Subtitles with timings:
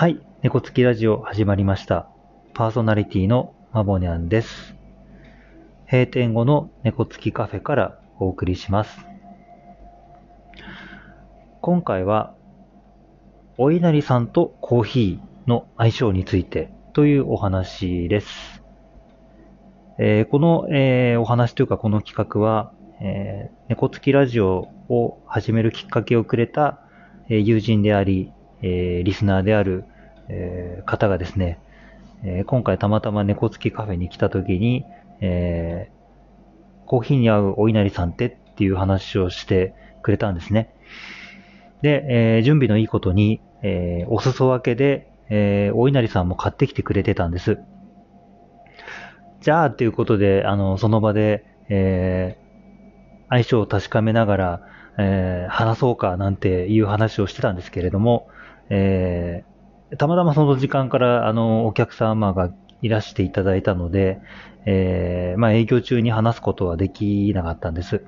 [0.00, 2.08] はい、猫つきラジオ始まりました。
[2.54, 4.74] パーソナリティのまぼにゃんです。
[5.92, 8.98] 閉店後の猫つきカフェからお送りします。
[11.60, 12.34] 今回は、
[13.58, 18.62] お稲荷さんとコーヒーの相性についてというお話です。
[19.98, 26.80] えーこの、えーお話というかこの企画は、えー猫つきラジオを始めるきっかけをくれた、
[27.28, 29.84] え友人であり、えリスナーである、
[30.30, 31.58] えー方がですね、
[32.24, 34.84] えー今回たまたま猫つきカフェに来た時に、
[35.20, 36.00] えー
[36.86, 40.74] コーヒーに合うお稲荷さんってっていう話をしてくれたんですね。
[41.82, 47.58] で、えー準備のいいことに、えーお裾分けで、えーお稲荷さんも買ってきてくれてたんです。
[49.40, 52.50] じゃあ、ということで、あの、その場で、えー
[53.32, 54.60] 相性を確かめながら、
[54.98, 58.28] えー話そうかなんていう話をしてたんですけれども、
[58.70, 59.49] えー
[59.98, 62.50] たまたまその時間から、あの、お客様が
[62.82, 64.20] いらしていただいたので、
[64.66, 68.04] えーまあ、営業中に話すことはできなかったんです。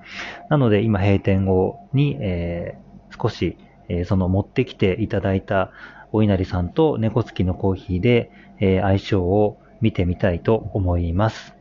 [0.49, 5.71] なので、今、閉店後に、えー少し、えーその持ってきていただいた
[6.13, 11.55] お稲荷さんと猫付きのコーヒーで、えー相性を見てみたいと思います。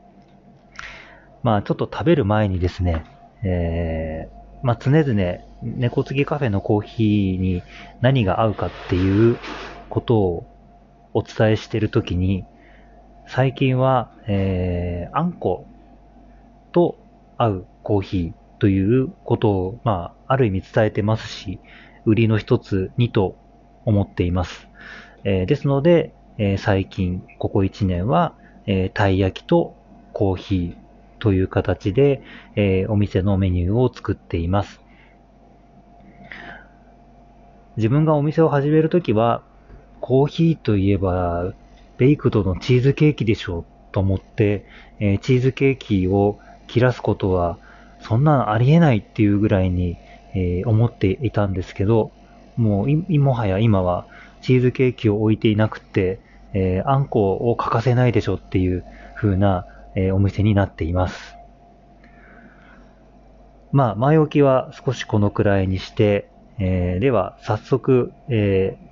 [1.43, 3.05] まあ、ちょっと食べる前にですね、
[3.43, 7.63] えーまあ、常々、猫付きカフェのコーヒーに
[7.99, 9.41] 何が合うかっていう
[9.91, 10.47] ことを
[11.13, 12.45] お伝えしているときに、
[13.27, 15.67] 最近は、えーあんこ
[16.71, 16.97] と
[17.37, 21.59] 合うコーヒーということを、まあ、ある意味伝えてますし、
[22.05, 23.35] 売りの一つにと
[23.85, 24.67] 思っています。
[25.23, 28.33] えーですので、えー最近、ここ1年は、
[28.65, 29.75] えーたい焼きと
[30.13, 30.75] コーヒー
[31.19, 32.23] という形で、
[32.55, 34.81] えーお店のメニューを作っています。
[37.77, 39.43] 自分がお店を始めるときは、
[40.11, 41.53] コーヒーといえば、
[41.97, 44.65] ベイクドのチーズケーキでしょうと思って、
[44.99, 47.57] えーチーズケーキを切らすことは、
[48.01, 49.95] そんなんありえないっていうぐらいに、
[50.33, 52.11] えー思っていたんですけど、
[52.57, 54.05] もう、もはや今は
[54.41, 56.19] チーズケーキを置いていなくて、
[56.51, 58.83] えーあんこを欠かせないでしょっていう
[59.15, 61.37] 風な、えーお店になっています。
[63.71, 66.27] まあ、前置きは少しこのくらいにして、
[66.59, 68.90] えーでは、早速、えー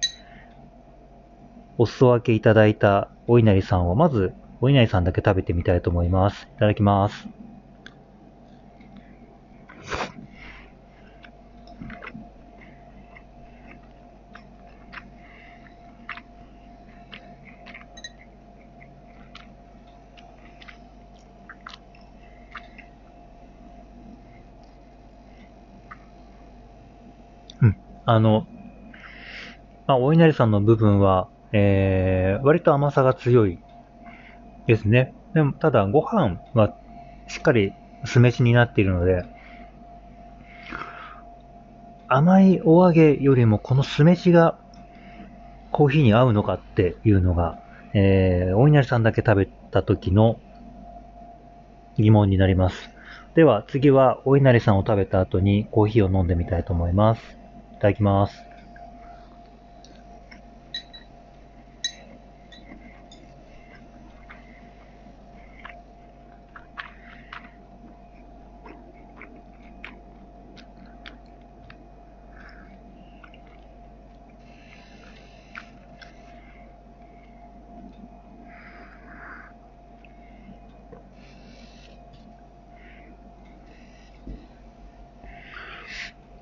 [1.81, 6.43] お裾分けいただいたお稲荷さんを、まず、お稲荷さんだけ食べてみたいと思います。
[6.53, 7.29] いただきます。
[27.61, 27.77] うん。
[28.03, 28.45] あの、
[29.87, 33.59] まあ、お稲荷さんの部分は、えー、割と甘さが強い
[34.67, 35.13] ですね。
[35.33, 36.75] でも、ただ、ご飯は
[37.27, 37.73] しっかり
[38.05, 39.25] 酢飯になっているので、
[42.07, 44.57] 甘いお揚げよりもこの酢飯が
[45.71, 47.59] コーヒーに合うのかっていうのが、
[47.93, 50.39] えー、お稲荷さんだけ食べた時の
[51.97, 52.89] 疑問になります。
[53.35, 57.37] では次はお稲荷さんを食べた後にコーヒーを飲んでみたいと思います。
[57.73, 58.48] いただきます。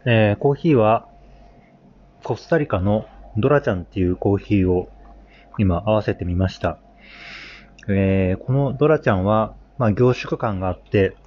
[0.10, 1.06] えーコーヒーは
[2.24, 4.88] コスタリカのドラちゃんっていうコーヒーを
[5.58, 6.80] 今合わせてみました。
[7.90, 11.18] えーこのドラちゃんは、まあ、凝縮感があって、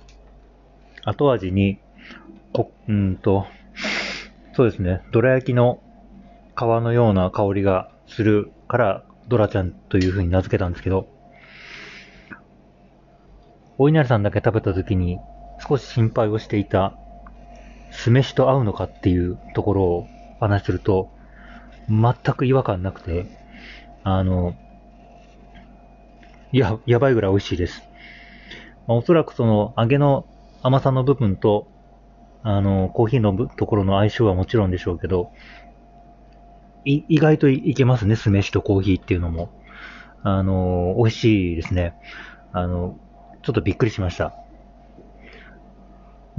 [1.04, 1.78] 後味に、
[2.54, 3.46] こ、うんと、
[4.54, 5.82] そうですね、ドラ焼きの
[6.56, 11.06] 皮のような香りがするから、ドラちゃんという風に名付けたんですけど、
[13.76, 15.18] お稲荷さんだけ食べた時に
[15.68, 16.96] 少し心配をしていた
[17.90, 20.08] 酢飯と合うのかっていうところを
[20.38, 21.10] 話すると、
[21.88, 23.26] 全く違和感なくて、
[24.04, 24.54] あの、
[26.52, 27.82] や、やばいぐらい美味しいです。
[28.86, 30.26] まあおそらくその揚げの
[30.62, 31.68] 甘さの部分と、
[32.42, 35.30] あの、コーヒーのところの相性はもちろんでしょうけど、
[36.84, 39.50] い、意外といいけますね、酢飯とコーヒーっていうのも。
[40.22, 41.94] あの、美味しいですね。
[42.52, 42.98] あの、
[43.42, 44.32] ちょっとびっくりしました。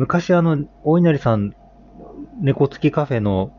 [0.01, 1.53] 昔あの、お稲荷さん、
[2.39, 3.53] 猫付きカフェの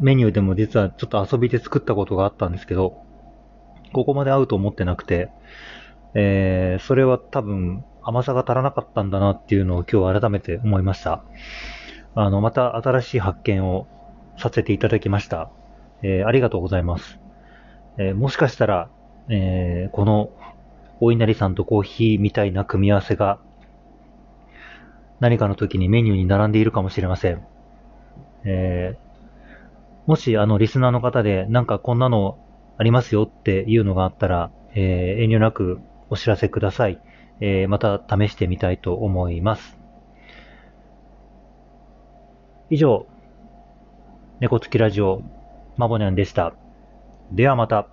[0.00, 3.02] メニューでも実はちょっと遊びで作ったことがあったんですけど、
[3.94, 5.30] ここまで合うと思ってなくて、
[6.12, 11.24] えー、それは多分甘さが足らなかったんだなっていうのを今日改めて思いました。
[12.14, 13.86] あの、また新しい発見を
[14.36, 15.50] させていただきました。
[16.02, 17.18] えー、ありがとうございます。
[17.96, 18.90] えー、もしかしたら、
[19.30, 20.32] えー、この
[21.00, 23.40] お稲荷さんとコーヒーみたいな組み合わせが
[25.22, 27.46] 何かの時にメニューに並んでいるかもしれません。
[28.44, 32.40] えー、もしあのリスナーの方でなんかこんなの
[32.76, 35.78] ありますよっていうのがあったら、えー、遠慮なく
[36.10, 37.00] お知らせください。
[37.38, 39.78] えー、また試してみたいと思います。
[42.68, 43.06] 以上、
[44.40, 45.22] 猫つきラジオ、
[45.76, 46.52] マボニャンでした。
[47.30, 47.86] ではまた。